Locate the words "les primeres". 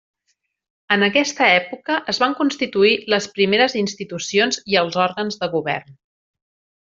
3.15-3.77